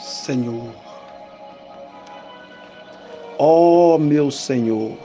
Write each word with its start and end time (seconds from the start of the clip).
Senhor. 0.00 0.74
Ó 3.38 3.94
oh, 3.94 3.98
meu 3.98 4.30
Senhor, 4.30 4.96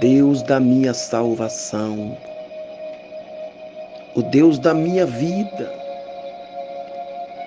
Deus 0.00 0.42
da 0.42 0.60
minha 0.60 0.92
salvação, 0.92 2.16
o 4.14 4.22
Deus 4.22 4.58
da 4.58 4.74
minha 4.74 5.06
vida, 5.06 5.72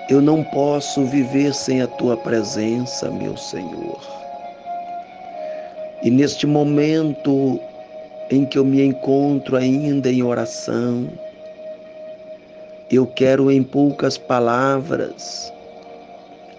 eu 0.09 0.21
não 0.21 0.43
posso 0.43 1.03
viver 1.05 1.53
sem 1.53 1.81
a 1.81 1.87
tua 1.87 2.17
presença, 2.17 3.09
meu 3.09 3.37
Senhor. 3.37 3.99
E 6.03 6.09
neste 6.09 6.47
momento 6.47 7.59
em 8.31 8.45
que 8.45 8.57
eu 8.57 8.65
me 8.65 8.83
encontro 8.83 9.55
ainda 9.55 10.11
em 10.11 10.23
oração, 10.23 11.07
eu 12.91 13.07
quero 13.07 13.51
em 13.51 13.63
poucas 13.63 14.17
palavras 14.17 15.51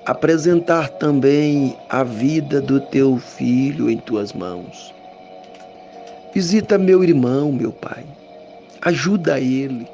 apresentar 0.05 0.89
também 0.89 1.77
a 1.89 2.05
vida 2.05 2.61
do 2.61 2.81
teu 2.81 3.19
filho 3.19 3.91
em 3.91 3.99
tuas 3.99 4.33
mãos. 4.33 4.95
Visita 6.33 6.79
meu 6.79 7.03
irmão, 7.03 7.51
meu 7.51 7.73
pai. 7.73 8.05
Ajuda 8.83 9.41
ele. 9.41 9.89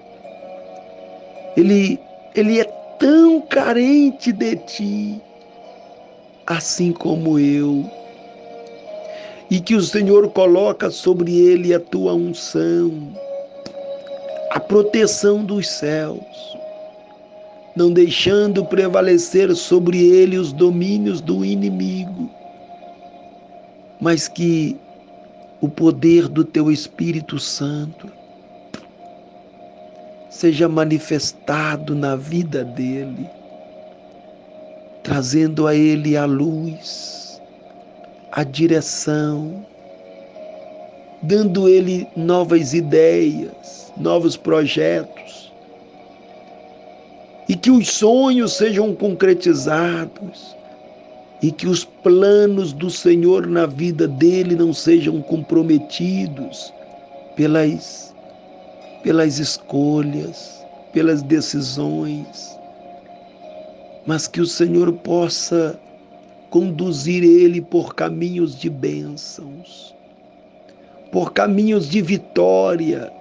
Ele 1.56 1.98
ele 2.34 2.60
é 2.60 2.64
tão 2.98 3.40
carente 3.42 4.32
de 4.32 4.56
ti, 4.56 5.20
assim 6.46 6.92
como 6.92 7.38
eu. 7.38 7.84
E 9.50 9.60
que 9.60 9.74
o 9.74 9.82
Senhor 9.82 10.30
coloca 10.30 10.90
sobre 10.90 11.36
ele 11.38 11.74
a 11.74 11.80
tua 11.80 12.14
unção, 12.14 13.12
a 14.54 14.60
proteção 14.60 15.42
dos 15.42 15.66
céus 15.66 16.58
não 17.74 17.90
deixando 17.90 18.62
prevalecer 18.66 19.54
sobre 19.56 19.98
ele 19.98 20.36
os 20.36 20.52
domínios 20.52 21.22
do 21.22 21.42
inimigo, 21.42 22.28
mas 23.98 24.28
que 24.28 24.76
o 25.58 25.70
poder 25.70 26.28
do 26.28 26.44
teu 26.44 26.70
Espírito 26.70 27.38
Santo 27.38 28.10
seja 30.28 30.68
manifestado 30.68 31.94
na 31.94 32.14
vida 32.14 32.62
dele, 32.62 33.26
trazendo 35.02 35.66
a 35.66 35.74
ele 35.74 36.14
a 36.14 36.26
luz, 36.26 37.40
a 38.30 38.44
direção, 38.44 39.64
dando 41.22 41.68
ele 41.68 42.06
novas 42.16 42.74
ideias, 42.74 43.92
novos 43.96 44.36
projetos. 44.36 45.52
E 47.48 47.56
que 47.56 47.70
os 47.70 47.88
sonhos 47.88 48.54
sejam 48.54 48.94
concretizados. 48.94 50.56
E 51.42 51.50
que 51.50 51.66
os 51.66 51.84
planos 51.84 52.72
do 52.72 52.88
Senhor 52.88 53.46
na 53.46 53.66
vida 53.66 54.06
dele 54.06 54.54
não 54.54 54.72
sejam 54.72 55.20
comprometidos 55.20 56.72
pelas 57.34 58.12
pelas 59.02 59.38
escolhas, 59.38 60.64
pelas 60.92 61.22
decisões, 61.22 62.58
mas 64.06 64.26
que 64.26 64.40
o 64.40 64.46
Senhor 64.46 64.92
possa 64.92 65.78
conduzir 66.50 67.24
ele 67.24 67.60
por 67.60 67.94
caminhos 67.94 68.58
de 68.58 68.68
bênçãos, 68.70 69.94
por 71.12 71.34
caminhos 71.34 71.90
de 71.90 72.00
vitória, 72.00 73.12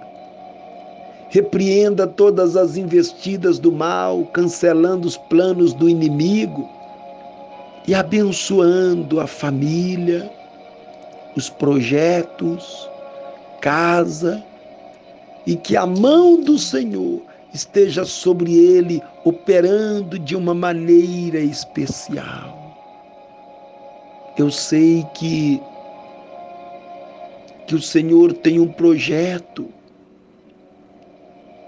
repreenda 1.28 2.06
todas 2.06 2.56
as 2.56 2.78
investidas 2.78 3.58
do 3.58 3.70
mal, 3.70 4.24
cancelando 4.32 5.06
os 5.06 5.18
planos 5.18 5.74
do 5.74 5.88
inimigo 5.88 6.68
e 7.86 7.94
abençoando 7.94 9.20
a 9.20 9.26
família, 9.26 10.30
os 11.36 11.50
projetos, 11.50 12.88
casa, 13.60 14.42
e 15.46 15.54
que 15.54 15.76
a 15.76 15.84
mão 15.84 16.40
do 16.40 16.58
Senhor 16.58 17.20
esteja 17.52 18.06
sobre 18.06 18.54
ele, 18.54 19.02
operando 19.24 20.18
de 20.18 20.34
uma 20.34 20.54
maneira 20.54 21.40
especial. 21.40 22.58
Eu 24.38 24.50
sei 24.50 25.04
que 25.12 25.60
que 27.72 27.76
o 27.76 27.80
Senhor 27.80 28.34
tem 28.34 28.60
um 28.60 28.68
projeto 28.68 29.66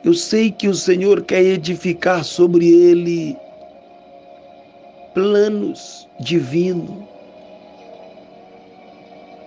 eu 0.04 0.12
sei 0.12 0.50
que 0.50 0.68
o 0.68 0.74
Senhor 0.74 1.22
quer 1.22 1.42
edificar 1.42 2.22
sobre 2.22 2.68
ele 2.68 3.34
planos 5.14 6.06
divinos, 6.20 7.06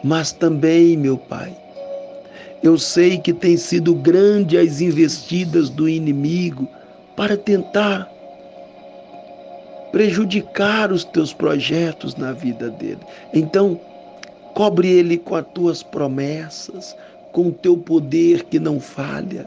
mas 0.03 0.31
também, 0.31 0.97
meu 0.97 1.15
Pai, 1.15 1.55
eu 2.63 2.79
sei 2.79 3.19
que 3.19 3.33
tem 3.33 3.55
sido 3.55 3.93
grande 3.93 4.57
as 4.57 4.81
investidas 4.81 5.69
do 5.69 5.87
inimigo 5.87 6.67
para 7.15 7.37
tentar 7.37 8.11
prejudicar 9.91 10.91
os 10.91 11.03
teus 11.03 11.33
projetos 11.33 12.15
na 12.15 12.31
vida 12.31 12.71
dele. 12.71 13.01
Então, 13.31 13.79
cobre 14.57 14.87
ele 14.87 15.19
com 15.19 15.35
as 15.35 15.45
tuas 15.53 15.83
promessas, 15.83 16.97
com 17.31 17.49
o 17.49 17.51
teu 17.51 17.77
poder 17.77 18.45
que 18.45 18.59
não 18.59 18.79
falha 18.79 19.45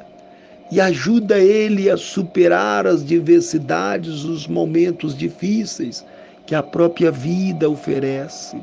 e 0.70 0.80
ajuda 0.80 1.36
ele 1.38 1.90
a 1.90 1.96
superar 1.96 2.86
as 2.86 3.04
diversidades, 3.04 4.22
os 4.22 4.46
momentos 4.46 5.16
difíceis 5.18 6.06
que 6.46 6.54
a 6.54 6.62
própria 6.62 7.10
vida 7.10 7.68
oferece. 7.68 8.56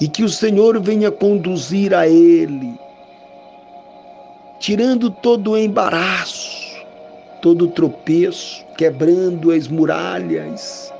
E 0.00 0.08
que 0.08 0.22
o 0.24 0.28
Senhor 0.28 0.80
venha 0.80 1.10
conduzir 1.10 1.92
a 1.92 2.08
ele, 2.08 2.72
tirando 4.60 5.10
todo 5.10 5.50
o 5.50 5.58
embaraço, 5.58 6.78
todo 7.42 7.66
o 7.66 7.68
tropeço, 7.68 8.64
quebrando 8.76 9.50
as 9.50 9.68
muralhas 9.68 10.90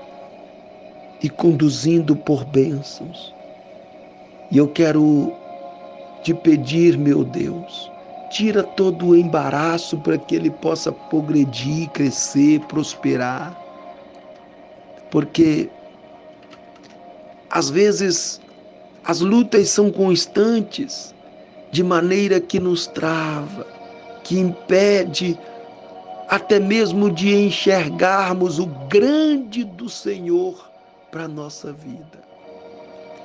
e 1.23 1.31
conduzindo 1.31 2.15
por 2.15 2.45
bênçãos. 2.45 3.38
E 4.51 4.57
eu 4.59 4.69
quero 4.69 5.33
te 6.23 6.33
pedir, 6.33 6.97
meu 6.97 7.25
Deus, 7.25 7.91
tira 8.31 8.63
todo 8.63 9.09
o 9.09 9.17
embaraço 9.17 9.99
para 9.99 10.17
que 10.19 10.35
ele 10.37 10.51
possa 10.51 10.91
progredir, 10.91 11.89
crescer, 11.91 12.61
prosperar. 12.61 13.57
Porque 15.11 15.71
às 17.51 17.71
vezes 17.71 18.41
as 19.05 19.21
lutas 19.21 19.71
são 19.71 19.91
constantes, 19.91 21.15
de 21.71 21.83
maneira 21.83 22.41
que 22.41 22.59
nos 22.59 22.87
trava, 22.87 23.67
que 24.25 24.39
impede 24.39 25.39
até 26.29 26.59
mesmo 26.61 27.11
de 27.11 27.35
enxergarmos 27.35 28.59
o 28.59 28.67
grande 28.89 29.65
do 29.65 29.89
Senhor 29.89 30.71
para 31.11 31.25
a 31.25 31.29
nossa 31.29 31.73
vida. 31.73 32.28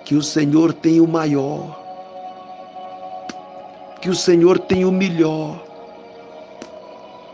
Que 0.05 0.15
o 0.15 0.23
Senhor 0.23 0.73
tem 0.73 0.99
o 0.99 1.07
maior 1.07 1.83
que 4.03 4.09
o 4.09 4.15
Senhor 4.15 4.59
tem 4.59 4.83
o 4.83 4.91
melhor. 4.91 5.63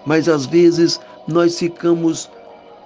Mas 0.05 0.29
às 0.29 0.45
vezes 0.45 1.01
nós 1.27 1.57
ficamos 1.57 2.29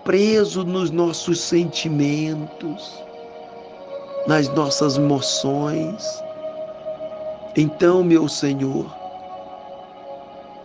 presos 0.06 0.64
nos 0.64 0.90
nossos 0.90 1.42
sentimentos, 1.42 3.04
nas 4.26 4.48
nossas 4.56 4.96
emoções. 4.96 6.24
Então, 7.58 8.06
meu 8.06 8.30
Senhor, 8.30 8.90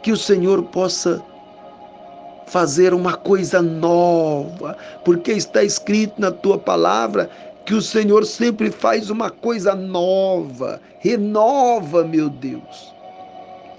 que 0.00 0.12
o 0.12 0.16
Senhor 0.16 0.62
possa 0.62 1.20
fazer 2.46 2.94
uma 2.94 3.14
coisa 3.14 3.60
nova, 3.60 4.76
porque 5.04 5.32
está 5.32 5.64
escrito 5.64 6.20
na 6.20 6.30
tua 6.30 6.56
palavra 6.56 7.28
que 7.68 7.74
o 7.74 7.82
Senhor 7.82 8.24
sempre 8.24 8.70
faz 8.70 9.10
uma 9.10 9.30
coisa 9.30 9.74
nova, 9.74 10.80
renova, 11.00 12.02
meu 12.02 12.30
Deus 12.30 12.94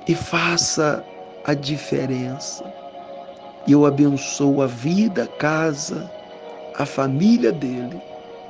e 0.08 0.14
faça 0.14 1.04
a 1.44 1.56
diferença. 1.56 2.64
Eu 3.68 3.88
abençoo 3.88 4.62
a 4.62 4.68
vida, 4.68 5.24
a 5.24 5.28
casa, 5.40 6.08
a 6.78 6.86
família 6.86 7.52
dele 7.52 8.00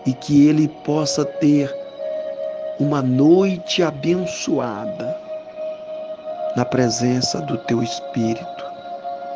e 0.06 0.12
que 0.12 0.46
ele 0.46 0.68
possa 0.84 1.24
ter 1.24 1.74
uma 2.78 3.02
noite 3.02 3.82
abençoada 3.82 5.18
na 6.58 6.66
presença 6.66 7.40
do 7.44 7.58
teu 7.60 7.82
Espírito, 7.82 8.66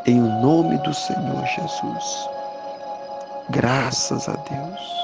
em 0.05 0.19
o 0.19 0.41
nome 0.41 0.77
do 0.79 0.93
Senhor 0.93 1.45
Jesus. 1.45 2.29
Graças 3.51 4.27
a 4.27 4.33
Deus. 4.33 5.02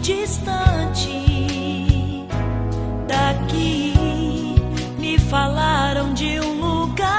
distante 0.00 1.08
daqui. 3.06 3.94
Me 4.98 5.18
falaram 5.18 6.14
de 6.14 6.40
um 6.40 6.60
lugar 6.60 7.10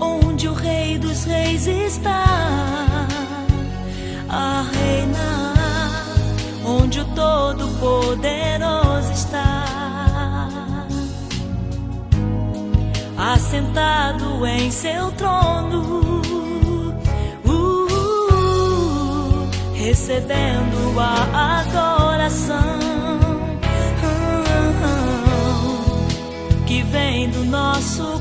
onde 0.00 0.48
o 0.48 0.54
Rei 0.54 0.96
dos 0.98 1.24
Reis 1.24 1.66
está 1.66 2.24
a 4.28 4.64
reinar, 4.72 6.06
onde 6.64 7.00
o 7.00 7.04
Todo-Poderoso 7.06 9.12
está. 9.12 9.64
Assentado 13.18 14.46
em 14.46 14.70
seu 14.70 15.10
trono 15.12 16.05
recebendo 19.96 21.00
a 21.00 21.60
adoração. 21.60 22.76
que 26.66 26.82
vem 26.82 27.30
do 27.30 27.44
nosso 27.44 28.15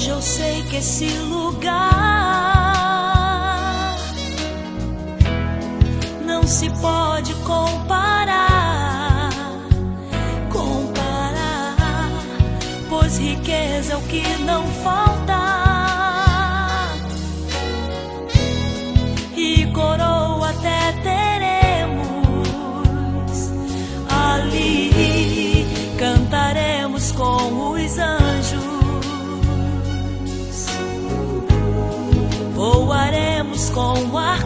Hoje 0.00 0.08
eu 0.08 0.22
sei 0.22 0.62
que 0.62 0.76
esse 0.76 1.08
lugar 1.28 1.84
não 6.24 6.42
se 6.46 6.70
pode 6.80 7.34
comparar, 7.44 9.28
comparar, 10.48 11.76
pois 12.88 13.18
riqueza 13.18 13.92
é 13.92 13.96
o 13.98 14.00
que 14.00 14.22
não 14.38 14.66
falta. 14.82 15.09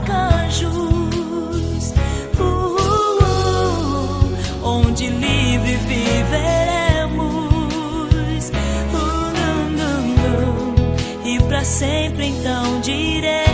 Arcanjos, 0.05 1.95
uh, 2.39 2.43
uh, 3.23 4.29
onde 4.63 5.09
livre 5.09 5.77
viveremos, 5.77 7.25
uh, 8.51 9.65
e 11.25 11.39
para 11.45 11.65
sempre 11.65 12.27
então 12.27 12.81
diremos. 12.81 13.54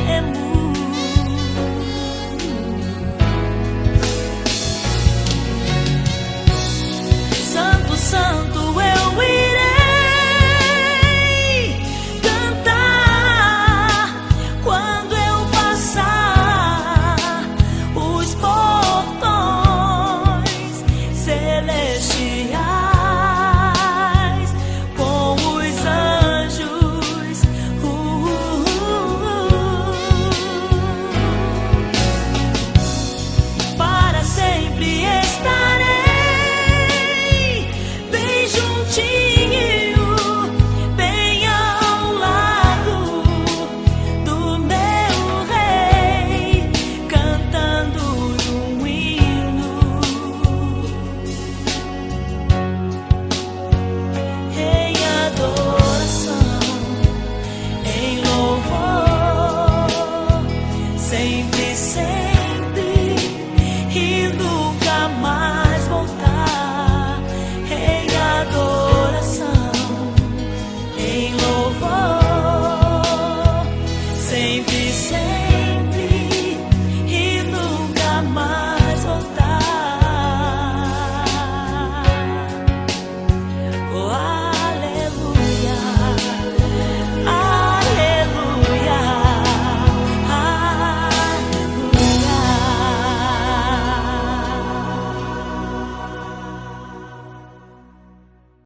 They 61.53 61.75
say 61.75 62.40